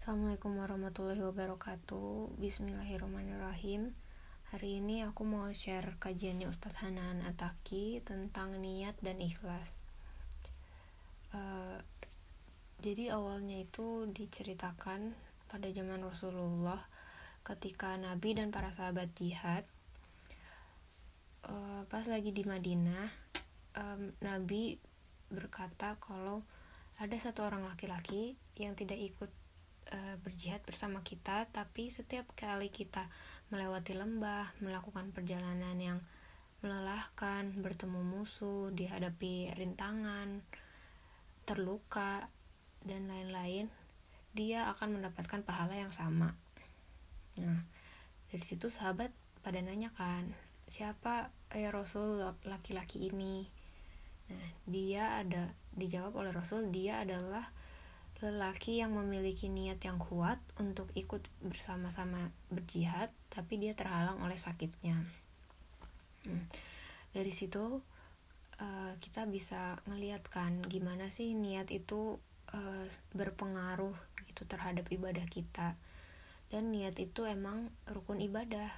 Assalamualaikum 0.00 0.56
warahmatullahi 0.56 1.20
wabarakatuh. 1.20 2.32
Bismillahirrahmanirrahim. 2.40 3.92
Hari 4.48 4.80
ini 4.80 5.04
aku 5.04 5.28
mau 5.28 5.44
share 5.52 6.00
kajiannya 6.00 6.48
Ustadz 6.48 6.80
Hanan 6.80 7.20
Ataki 7.20 8.00
tentang 8.00 8.56
niat 8.64 8.96
dan 9.04 9.20
ikhlas. 9.20 9.76
Uh, 11.36 11.84
Jadi 12.80 13.12
awalnya 13.12 13.60
itu 13.60 14.08
diceritakan 14.08 15.12
pada 15.52 15.68
zaman 15.68 16.00
Rasulullah 16.00 16.80
ketika 17.44 17.92
Nabi 18.00 18.40
dan 18.40 18.48
para 18.48 18.72
sahabat 18.72 19.12
jihad. 19.20 19.68
Uh, 21.44 21.84
Pas 21.92 22.08
lagi 22.08 22.32
di 22.32 22.48
Madinah 22.48 23.04
um, 23.76 24.16
Nabi 24.24 24.80
berkata 25.28 26.00
kalau 26.00 26.40
ada 26.96 27.16
satu 27.20 27.44
orang 27.44 27.68
laki-laki 27.68 28.40
yang 28.56 28.72
tidak 28.72 28.96
ikut 28.96 29.28
uh, 29.92 30.16
berjihad 30.22 30.62
bersama 30.64 31.02
kita, 31.04 31.46
tapi 31.50 31.90
setiap 31.90 32.30
kali 32.34 32.70
kita 32.70 33.06
melewati 33.50 33.94
lembah, 33.98 34.54
melakukan 34.62 35.10
perjalanan 35.10 35.76
yang 35.76 35.98
melelahkan, 36.60 37.56
bertemu 37.58 38.00
musuh, 38.04 38.68
dihadapi 38.72 39.52
rintangan, 39.56 40.44
terluka, 41.48 42.28
dan 42.84 43.08
lain-lain, 43.08 43.68
dia 44.32 44.68
akan 44.72 45.00
mendapatkan 45.00 45.40
pahala 45.44 45.76
yang 45.76 45.92
sama. 45.92 46.36
Nah, 47.40 47.64
dari 48.28 48.44
situ 48.44 48.68
sahabat 48.68 49.12
pada 49.40 49.58
nanya 49.60 49.90
kan, 49.96 50.30
siapa 50.68 51.32
ya 51.52 51.72
Rasul 51.72 52.22
laki-laki 52.44 53.10
ini? 53.10 53.48
Nah, 54.30 54.48
dia 54.68 55.20
ada 55.24 55.50
dijawab 55.74 56.14
oleh 56.14 56.32
Rasul, 56.32 56.68
dia 56.70 57.02
adalah 57.02 57.50
lelaki 58.20 58.84
yang 58.84 58.92
memiliki 58.92 59.48
niat 59.48 59.80
yang 59.80 59.96
kuat 59.96 60.36
untuk 60.60 60.92
ikut 60.92 61.24
bersama-sama 61.40 62.28
berjihad, 62.52 63.08
tapi 63.32 63.56
dia 63.56 63.72
terhalang 63.72 64.20
oleh 64.20 64.36
sakitnya. 64.36 65.00
Hmm. 66.28 66.44
Dari 67.16 67.32
situ 67.32 67.80
uh, 68.60 68.92
kita 69.00 69.24
bisa 69.24 69.80
ngeliatkan 69.88 70.60
gimana 70.68 71.08
sih 71.08 71.32
niat 71.32 71.72
itu 71.72 72.20
uh, 72.52 72.86
berpengaruh 73.16 73.96
gitu 74.28 74.44
terhadap 74.44 74.92
ibadah 74.92 75.24
kita. 75.24 75.80
Dan 76.52 76.76
niat 76.76 77.00
itu 77.00 77.24
emang 77.24 77.72
rukun 77.88 78.20
ibadah. 78.20 78.68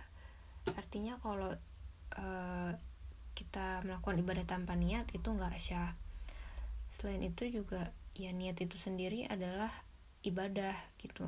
Artinya 0.78 1.18
kalau 1.18 1.50
uh, 2.14 2.70
kita 3.34 3.82
melakukan 3.82 4.22
ibadah 4.22 4.44
tanpa 4.46 4.78
niat 4.78 5.10
itu 5.10 5.26
nggak 5.26 5.58
syah. 5.58 5.98
Selain 6.94 7.24
itu 7.24 7.48
juga 7.48 7.90
ya 8.12 8.28
niat 8.32 8.60
itu 8.60 8.76
sendiri 8.76 9.24
adalah 9.28 9.72
ibadah 10.22 10.76
gitu. 11.00 11.24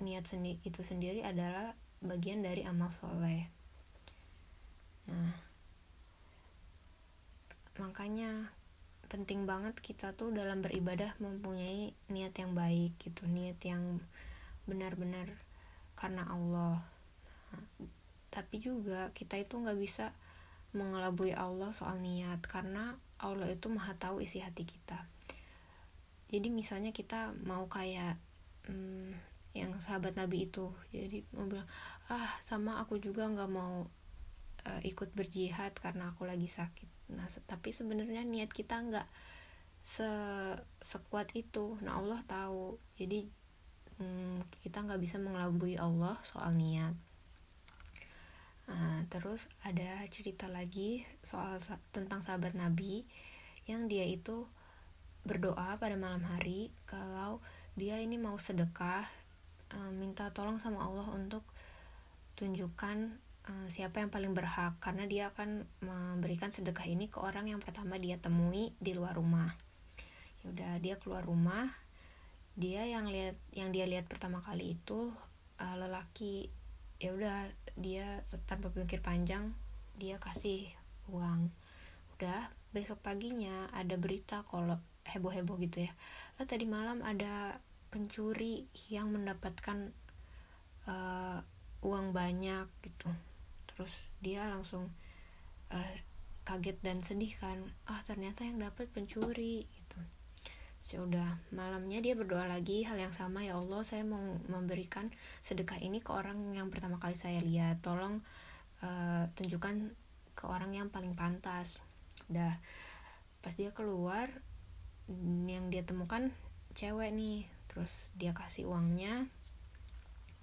Niat 0.00 0.24
sendi 0.24 0.56
itu 0.64 0.80
sendiri 0.80 1.20
adalah 1.26 1.76
bagian 2.00 2.40
dari 2.40 2.64
amal 2.64 2.88
soleh. 2.96 3.44
Nah 5.08 5.34
makanya 7.78 8.50
penting 9.06 9.46
banget 9.46 9.78
kita 9.78 10.12
tuh 10.18 10.34
dalam 10.34 10.60
beribadah 10.60 11.14
mempunyai 11.22 11.94
niat 12.10 12.34
yang 12.34 12.52
baik 12.52 12.98
gitu 12.98 13.24
niat 13.24 13.56
yang 13.62 14.02
benar-benar 14.66 15.30
karena 15.94 16.26
Allah. 16.28 16.82
Nah, 17.54 17.64
tapi 18.28 18.60
juga 18.60 19.14
kita 19.16 19.40
itu 19.40 19.56
nggak 19.56 19.78
bisa 19.78 20.12
mengelabui 20.76 21.32
Allah 21.32 21.72
soal 21.72 21.96
niat 22.02 22.44
karena 22.44 22.98
Allah 23.16 23.48
itu 23.48 23.72
maha 23.72 23.96
tahu 23.96 24.20
isi 24.20 24.44
hati 24.44 24.68
kita 24.68 25.08
jadi 26.28 26.52
misalnya 26.52 26.92
kita 26.92 27.32
mau 27.44 27.64
kayak 27.72 28.20
hmm, 28.68 29.16
yang 29.56 29.72
sahabat 29.80 30.14
Nabi 30.14 30.48
itu. 30.48 30.68
Jadi 30.92 31.24
mau 31.32 31.48
bilang 31.48 31.68
ah 32.12 32.28
sama 32.44 32.78
aku 32.84 33.00
juga 33.00 33.24
nggak 33.24 33.50
mau 33.50 33.88
uh, 34.68 34.80
ikut 34.84 35.16
berjihad 35.16 35.72
karena 35.80 36.12
aku 36.12 36.28
lagi 36.28 36.46
sakit. 36.46 37.16
Nah 37.16 37.24
tapi 37.48 37.72
sebenarnya 37.72 38.28
niat 38.28 38.52
kita 38.52 38.76
nggak 38.76 39.08
se 39.80 40.08
sekuat 40.84 41.32
itu. 41.32 41.80
Nah 41.80 41.96
Allah 41.96 42.20
tahu. 42.28 42.76
Jadi 43.00 43.24
hmm, 43.96 44.44
kita 44.60 44.84
nggak 44.84 45.00
bisa 45.00 45.16
mengelabui 45.16 45.80
Allah 45.80 46.20
soal 46.28 46.52
niat. 46.52 46.92
Nah, 48.68 49.00
terus 49.08 49.48
ada 49.64 50.04
cerita 50.12 50.44
lagi 50.44 51.00
soal 51.24 51.56
tentang 51.88 52.20
sahabat 52.20 52.52
Nabi 52.52 53.08
yang 53.64 53.88
dia 53.88 54.04
itu 54.04 54.44
berdoa 55.28 55.76
pada 55.76 55.92
malam 56.00 56.24
hari 56.24 56.72
kalau 56.88 57.44
dia 57.76 58.00
ini 58.00 58.16
mau 58.16 58.40
sedekah 58.40 59.04
uh, 59.76 59.92
minta 59.92 60.32
tolong 60.32 60.56
sama 60.56 60.80
Allah 60.80 61.04
untuk 61.12 61.44
tunjukkan 62.40 63.12
uh, 63.44 63.68
siapa 63.68 64.00
yang 64.00 64.08
paling 64.08 64.32
berhak. 64.32 64.80
Karena 64.80 65.04
dia 65.04 65.28
akan 65.30 65.68
memberikan 65.84 66.48
sedekah 66.48 66.88
ini 66.88 67.12
ke 67.12 67.20
orang 67.20 67.52
yang 67.52 67.60
pertama 67.60 68.00
dia 68.00 68.16
temui 68.16 68.72
di 68.80 68.96
luar 68.96 69.20
rumah. 69.20 69.46
Ya 70.40 70.44
udah 70.48 70.72
dia 70.80 70.96
keluar 70.96 71.22
rumah. 71.28 71.68
Dia 72.58 72.88
yang 72.88 73.06
lihat 73.06 73.38
yang 73.54 73.70
dia 73.70 73.86
lihat 73.86 74.10
pertama 74.10 74.42
kali 74.42 74.74
itu 74.74 75.12
uh, 75.60 75.76
lelaki 75.78 76.50
ya 76.98 77.14
udah 77.14 77.46
dia 77.78 78.26
tanpa 78.50 78.74
pikir 78.74 78.98
panjang 79.04 79.54
dia 79.94 80.18
kasih 80.18 80.66
uang. 81.10 81.50
Udah 82.18 82.50
besok 82.74 82.98
paginya 83.00 83.70
ada 83.70 83.94
berita 83.94 84.42
kalau 84.50 84.78
heboh-heboh 85.08 85.56
gitu 85.64 85.88
ya. 85.88 85.92
Oh, 86.36 86.46
tadi 86.46 86.68
malam 86.68 87.00
ada 87.00 87.56
pencuri 87.88 88.68
yang 88.92 89.08
mendapatkan 89.08 89.92
uh, 90.84 91.40
uang 91.80 92.12
banyak 92.12 92.68
gitu. 92.84 93.08
Terus 93.72 93.92
dia 94.20 94.44
langsung 94.48 94.92
uh, 95.72 95.92
kaget 96.44 96.78
dan 96.84 97.00
sedih 97.04 97.32
kan. 97.36 97.60
Ah 97.88 98.00
ternyata 98.04 98.44
yang 98.44 98.60
dapat 98.60 98.88
pencuri 98.92 99.64
gitu. 99.68 100.00
Sudah 100.84 101.36
ya 101.36 101.52
malamnya 101.52 102.00
dia 102.00 102.16
berdoa 102.16 102.48
lagi 102.48 102.80
hal 102.88 102.96
yang 102.96 103.12
sama 103.12 103.44
ya 103.44 103.60
Allah 103.60 103.84
saya 103.84 104.08
mau 104.08 104.40
memberikan 104.48 105.12
sedekah 105.44 105.76
ini 105.84 106.00
ke 106.00 106.08
orang 106.08 106.56
yang 106.56 106.72
pertama 106.72 106.96
kali 106.96 107.12
saya 107.12 107.44
lihat. 107.44 107.84
Tolong 107.84 108.24
uh, 108.80 109.28
tunjukkan 109.36 109.92
ke 110.32 110.44
orang 110.48 110.72
yang 110.72 110.88
paling 110.88 111.12
pantas. 111.12 111.84
Dah 112.28 112.56
pas 113.38 113.54
dia 113.54 113.70
keluar 113.70 114.28
yang 115.48 115.72
dia 115.72 115.80
temukan 115.82 116.28
cewek 116.76 117.10
nih 117.10 117.48
terus 117.72 118.12
dia 118.16 118.36
kasih 118.36 118.68
uangnya 118.68 119.28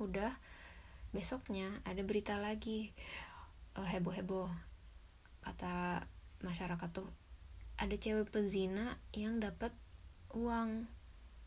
udah 0.01 0.35
besoknya 1.15 1.71
ada 1.87 2.03
berita 2.03 2.35
lagi. 2.35 2.91
Uh, 3.75 3.87
heboh-heboh 3.87 4.47
kata 5.43 6.03
masyarakat 6.43 6.89
tuh 6.91 7.07
ada 7.75 7.95
cewek 7.95 8.31
pezina 8.31 8.99
yang 9.11 9.39
dapat 9.39 9.71
uang 10.31 10.87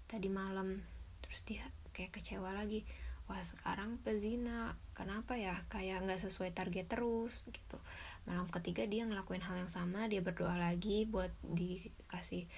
tadi 0.08 0.28
malam 0.28 0.80
terus 1.24 1.44
dia 1.44 1.64
kayak 1.92 2.16
kecewa 2.16 2.52
lagi. 2.56 2.84
Wah 3.28 3.44
sekarang 3.44 4.00
pezina 4.00 4.72
kenapa 4.96 5.36
ya? 5.36 5.60
Kayak 5.68 6.08
nggak 6.08 6.24
sesuai 6.24 6.56
target 6.56 6.88
terus 6.88 7.44
gitu. 7.52 7.76
Malam 8.24 8.48
ketiga 8.48 8.88
dia 8.88 9.04
ngelakuin 9.04 9.44
hal 9.44 9.60
yang 9.60 9.72
sama 9.72 10.08
dia 10.08 10.24
berdoa 10.24 10.56
lagi 10.56 11.04
buat 11.04 11.32
dikasih 11.44 12.48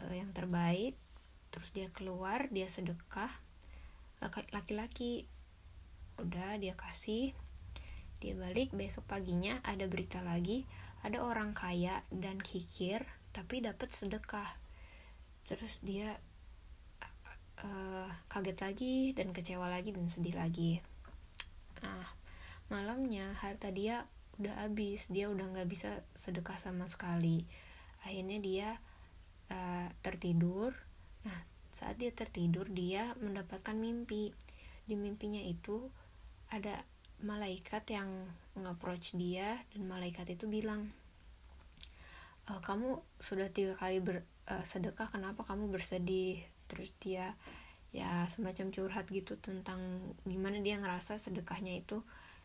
uh, 0.00 0.14
yang 0.14 0.30
terbaik 0.34 0.98
terus 1.54 1.72
dia 1.72 1.88
keluar 1.88 2.50
dia 2.52 2.68
sedekah 2.68 3.32
laki-laki. 4.52 5.28
Udah 6.16 6.56
dia 6.56 6.72
kasih 6.72 7.36
dia 8.16 8.32
balik 8.32 8.72
besok 8.72 9.04
paginya 9.04 9.60
ada 9.60 9.84
berita 9.84 10.24
lagi 10.24 10.64
ada 11.04 11.20
orang 11.20 11.52
kaya 11.52 12.00
dan 12.08 12.40
kikir 12.40 13.04
tapi 13.30 13.60
dapat 13.60 13.92
sedekah. 13.92 14.48
Terus 15.44 15.78
dia 15.84 16.16
uh, 17.62 18.08
kaget 18.26 18.58
lagi 18.58 18.96
dan 19.12 19.30
kecewa 19.30 19.68
lagi 19.68 19.92
dan 19.92 20.08
sedih 20.08 20.34
lagi. 20.34 20.80
Nah 21.84 22.08
malamnya 22.72 23.36
harta 23.38 23.70
dia 23.70 24.08
udah 24.36 24.66
habis 24.66 25.06
dia 25.08 25.30
udah 25.30 25.46
nggak 25.52 25.68
bisa 25.68 26.02
sedekah 26.16 26.56
sama 26.58 26.88
sekali. 26.88 27.44
Akhirnya 28.02 28.38
dia 28.40 28.68
uh, 29.50 29.88
tertidur. 30.00 30.72
Nah 31.26 31.56
saat 31.76 32.00
dia 32.00 32.08
tertidur 32.08 32.64
dia 32.72 33.12
mendapatkan 33.20 33.76
mimpi. 33.76 34.32
Di 34.88 34.96
mimpinya 34.96 35.42
itu 35.44 35.92
ada 36.48 36.80
malaikat 37.20 37.84
yang 37.92 38.08
nge-approach 38.56 39.12
dia 39.16 39.60
dan 39.72 39.82
malaikat 39.88 40.36
itu 40.36 40.46
bilang 40.48 40.92
e, 42.46 42.52
kamu 42.60 43.00
sudah 43.20 43.48
tiga 43.50 43.74
kali 43.76 43.98
ber, 44.04 44.22
uh, 44.46 44.64
sedekah 44.64 45.10
kenapa 45.10 45.44
kamu 45.44 45.68
bersedih? 45.68 46.40
Terus 46.70 46.92
dia 47.02 47.34
ya 47.90 48.28
semacam 48.28 48.68
curhat 48.72 49.08
gitu 49.08 49.40
tentang 49.40 49.80
gimana 50.28 50.60
dia 50.60 50.76
ngerasa 50.76 51.16
sedekahnya 51.16 51.80
itu 51.80 52.00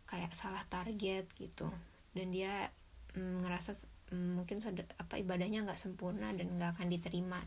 kayak 0.07 0.35
salah 0.35 0.63
target 0.67 1.29
gitu. 1.39 1.71
Dan 2.11 2.35
dia 2.35 2.71
mm, 3.15 3.47
ngerasa 3.47 3.75
mungkin 4.11 4.59
apa 4.99 5.15
ibadahnya 5.15 5.63
nggak 5.63 5.79
sempurna 5.79 6.35
dan 6.35 6.59
nggak 6.59 6.77
akan 6.77 6.87
diterima. 6.91 7.39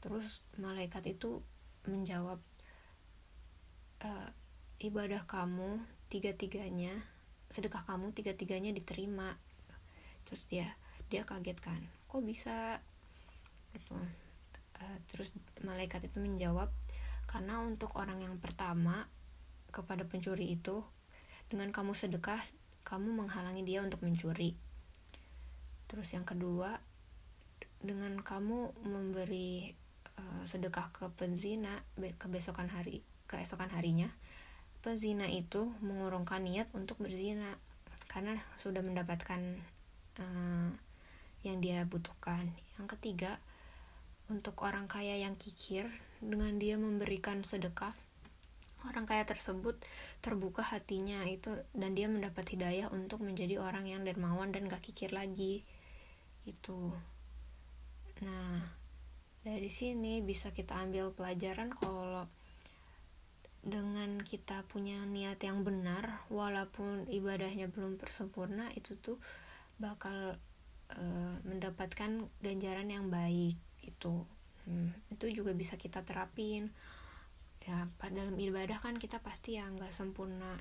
Terus 0.00 0.40
malaikat 0.56 1.04
itu 1.04 1.44
menjawab 1.86 2.40
uh, 4.02 4.28
ibadah 4.80 5.28
kamu 5.28 5.80
tiga-tiganya 6.08 6.96
sedekah 7.52 7.84
kamu 7.84 8.10
tiga-tiganya 8.16 8.72
diterima. 8.72 9.36
Terus 10.24 10.48
dia 10.48 10.72
dia 11.12 11.22
kaget 11.22 11.60
kan 11.60 11.80
kok 12.08 12.24
bisa? 12.24 12.80
Gitu. 13.76 13.92
Uh, 14.76 14.98
terus 15.12 15.32
malaikat 15.60 16.08
itu 16.08 16.20
menjawab 16.20 16.72
karena 17.28 17.60
untuk 17.60 17.92
orang 18.00 18.24
yang 18.24 18.36
pertama 18.40 19.08
kepada 19.68 20.08
pencuri 20.08 20.56
itu 20.56 20.80
dengan 21.52 21.68
kamu 21.68 21.92
sedekah 21.92 22.40
kamu 22.86 23.12
menghalangi 23.12 23.66
dia 23.66 23.82
untuk 23.82 24.00
mencuri 24.00 24.54
terus 25.86 26.10
yang 26.12 26.26
kedua 26.26 26.78
dengan 27.82 28.18
kamu 28.18 28.74
memberi 28.82 29.74
uh, 30.18 30.42
sedekah 30.42 30.90
ke 30.90 31.06
penzina 31.14 31.82
kebesokan 32.18 32.66
hari 32.70 33.02
keesokan 33.26 33.70
harinya 33.70 34.10
pezina 34.86 35.26
itu 35.26 35.74
mengurungkan 35.82 36.46
niat 36.46 36.70
untuk 36.70 37.02
berzina 37.02 37.58
karena 38.06 38.38
sudah 38.62 38.86
mendapatkan 38.86 39.42
uh, 40.22 40.70
yang 41.42 41.58
dia 41.58 41.82
butuhkan. 41.86 42.50
Yang 42.78 42.86
ketiga, 42.98 43.42
untuk 44.30 44.62
orang 44.62 44.86
kaya 44.86 45.18
yang 45.18 45.34
kikir, 45.34 45.90
dengan 46.18 46.58
dia 46.58 46.78
memberikan 46.78 47.42
sedekah, 47.42 47.94
orang 48.86 49.10
kaya 49.10 49.26
tersebut 49.26 49.78
terbuka 50.22 50.62
hatinya 50.62 51.26
itu 51.26 51.54
dan 51.74 51.98
dia 51.98 52.06
mendapat 52.06 52.46
hidayah 52.46 52.90
untuk 52.90 53.22
menjadi 53.22 53.58
orang 53.58 53.90
yang 53.90 54.06
dermawan 54.06 54.54
dan 54.54 54.70
gak 54.70 54.82
kikir 54.86 55.10
lagi. 55.10 55.66
Itu. 56.46 56.94
Nah, 58.22 58.62
dari 59.44 59.70
sini 59.70 60.22
bisa 60.22 60.54
kita 60.54 60.78
ambil 60.78 61.12
pelajaran 61.12 61.74
kalau 61.76 62.24
dengan 63.66 64.22
kita 64.22 64.62
punya 64.70 65.02
niat 65.02 65.42
yang 65.42 65.66
benar 65.66 66.22
walaupun 66.30 67.10
ibadahnya 67.10 67.66
belum 67.66 67.98
sempurna 68.06 68.70
itu 68.78 68.94
tuh 68.94 69.18
bakal 69.82 70.38
uh, 70.94 71.34
mendapatkan 71.42 72.30
ganjaran 72.38 72.86
yang 72.86 73.10
baik 73.10 73.58
itu 73.82 74.22
hmm, 74.70 74.94
itu 75.10 75.42
juga 75.42 75.50
bisa 75.50 75.74
kita 75.74 76.06
terapin 76.06 76.70
ya 77.66 77.90
pada 77.98 78.22
dalam 78.22 78.38
ibadah 78.38 78.78
kan 78.78 78.94
kita 78.94 79.18
pasti 79.18 79.58
yang 79.58 79.74
nggak 79.74 79.90
sempurna 79.90 80.54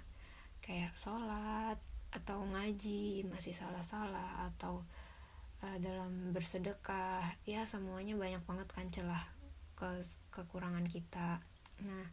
kayak 0.66 0.98
sholat 0.98 1.78
atau 2.10 2.42
ngaji 2.42 3.22
masih 3.30 3.54
salah-salah 3.54 4.50
atau 4.50 4.82
uh, 5.66 5.78
dalam 5.82 6.30
bersedekah 6.30 7.26
ya 7.50 7.66
semuanya 7.66 8.14
banyak 8.14 8.42
banget 8.46 8.68
kan 8.70 8.88
celah 8.94 9.24
ke 9.74 10.06
kekurangan 10.30 10.86
kita. 10.86 11.42
Nah 11.84 12.06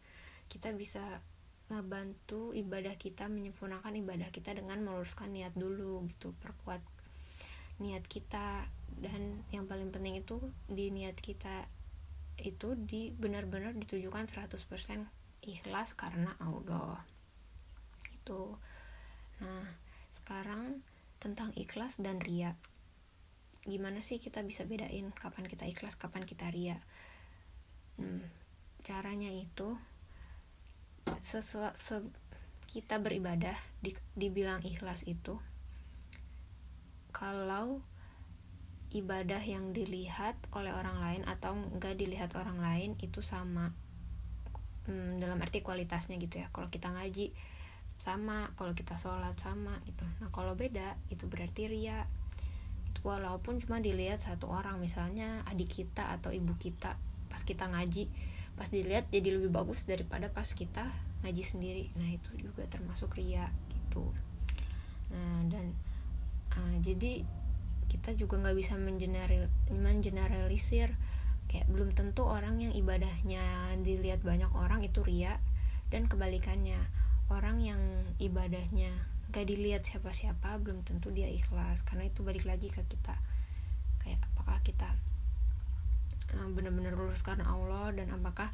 kita 0.49 0.73
bisa 0.73 1.21
ngebantu 1.69 2.53
ibadah 2.53 2.97
kita 3.01 3.29
menyempurnakan 3.29 3.97
ibadah 3.97 4.29
kita 4.29 4.53
dengan 4.53 4.81
meluruskan 4.85 5.33
niat 5.33 5.53
dulu 5.57 6.05
gitu 6.09 6.33
perkuat 6.41 6.81
niat 7.79 8.05
kita. 8.09 8.65
Dan 8.93 9.45
yang 9.53 9.69
paling 9.69 9.89
penting 9.93 10.21
itu 10.21 10.41
di 10.69 10.93
niat 10.93 11.17
kita 11.17 11.69
itu 12.41 12.75
di 12.75 13.13
benar-benar 13.13 13.77
ditujukan 13.77 14.27
100% 14.29 14.57
ikhlas 15.45 15.95
karena 15.95 16.33
Allah. 16.41 17.05
Itu 18.17 18.57
nah 19.43 19.67
sekarang 20.13 20.85
tentang 21.19 21.51
ikhlas 21.55 21.99
dan 22.03 22.19
ria 22.23 22.55
gimana 23.63 24.03
sih 24.03 24.19
kita 24.19 24.43
bisa 24.43 24.67
bedain 24.67 25.15
kapan 25.15 25.47
kita 25.47 25.67
ikhlas 25.71 25.95
kapan 25.95 26.27
kita 26.27 26.51
ria? 26.51 26.79
Hmm, 27.99 28.27
caranya 28.83 29.31
itu 29.31 29.79
sesu, 31.23 31.63
se, 31.79 32.03
kita 32.67 32.99
beribadah 32.99 33.55
di, 33.79 33.95
dibilang 34.19 34.63
ikhlas 34.67 35.07
itu 35.07 35.39
kalau 37.13 37.85
ibadah 38.93 39.41
yang 39.41 39.73
dilihat 39.73 40.37
oleh 40.53 40.73
orang 40.73 41.01
lain 41.01 41.23
atau 41.25 41.57
enggak 41.57 41.97
dilihat 41.97 42.37
orang 42.37 42.61
lain 42.61 42.91
itu 43.01 43.25
sama. 43.25 43.73
Hmm, 44.85 45.17
dalam 45.23 45.41
arti 45.41 45.65
kualitasnya 45.65 46.21
gitu 46.21 46.45
ya. 46.45 46.53
Kalau 46.53 46.69
kita 46.69 46.93
ngaji 46.93 47.33
sama. 47.97 48.53
Kalau 48.59 48.77
kita 48.77 49.01
sholat 49.01 49.39
sama 49.41 49.81
gitu. 49.89 50.05
Nah 50.21 50.29
kalau 50.29 50.53
beda 50.53 50.99
itu 51.09 51.25
berarti 51.25 51.73
ria 51.73 52.05
walaupun 53.03 53.59
cuma 53.59 53.83
dilihat 53.83 54.23
satu 54.23 54.47
orang 54.47 54.79
misalnya 54.79 55.43
adik 55.51 55.83
kita 55.83 56.15
atau 56.19 56.31
ibu 56.31 56.55
kita 56.59 56.95
pas 57.31 57.43
kita 57.43 57.67
ngaji. 57.71 58.07
Pas 58.55 58.69
dilihat 58.69 59.11
jadi 59.11 59.35
lebih 59.35 59.51
bagus 59.51 59.89
daripada 59.89 60.31
pas 60.31 60.47
kita 60.47 60.87
ngaji 61.27 61.43
sendiri. 61.43 61.85
Nah 61.99 62.09
itu 62.11 62.31
juga 62.39 62.67
termasuk 62.71 63.19
ria 63.19 63.51
gitu. 63.71 64.07
Nah 65.11 65.47
dan 65.51 65.75
uh, 66.55 66.77
jadi 66.79 67.27
kita 67.91 68.17
juga 68.17 68.41
nggak 68.41 68.57
bisa 68.57 68.79
mengeneral 68.81 69.53
mengeneralisir 69.69 70.97
kayak 71.51 71.69
belum 71.69 71.93
tentu 71.93 72.25
orang 72.25 72.65
yang 72.65 72.73
ibadahnya 72.73 73.77
dilihat 73.83 74.23
banyak 74.23 74.49
orang 74.55 74.81
itu 74.87 75.03
ria. 75.03 75.43
Dan 75.93 76.09
kebalikannya 76.09 76.81
orang 77.29 77.61
yang 77.61 77.81
ibadahnya 78.17 79.12
gak 79.33 79.49
dilihat 79.49 79.83
siapa-siapa 79.83 80.61
belum 80.61 80.85
tentu 80.85 81.09
dia 81.11 81.27
ikhlas. 81.27 81.83
Karena 81.83 82.07
itu 82.07 82.21
balik 82.21 82.45
lagi 82.45 82.69
ke 82.69 82.85
kita. 82.85 83.17
Kayak 84.05 84.21
apakah 84.31 84.61
kita 84.61 84.93
Eh, 86.33 86.49
benar-benar 86.49 86.97
lulus 86.97 87.21
karena 87.21 87.45
Allah 87.45 87.93
dan 87.93 88.09
apakah 88.09 88.49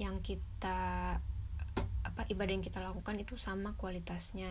yang 0.00 0.24
kita 0.24 1.20
apa 2.04 2.22
ibadah 2.32 2.52
yang 2.56 2.64
kita 2.64 2.80
lakukan 2.80 3.20
itu 3.20 3.36
sama 3.36 3.76
kualitasnya. 3.76 4.48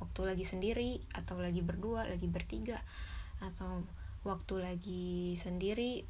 Waktu 0.00 0.20
lagi 0.28 0.44
sendiri 0.44 1.00
atau 1.12 1.40
lagi 1.40 1.60
berdua 1.60 2.08
lagi 2.08 2.28
bertiga 2.28 2.80
atau 3.40 3.84
waktu 4.24 4.54
lagi 4.60 5.36
sendiri 5.36 6.04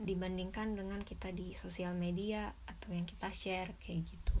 dibandingkan 0.00 0.76
dengan 0.76 1.00
kita 1.00 1.32
di 1.32 1.56
sosial 1.56 1.96
media 1.96 2.52
atau 2.68 2.92
yang 2.92 3.08
kita 3.08 3.32
share 3.32 3.72
kayak 3.80 4.04
gitu 4.04 4.40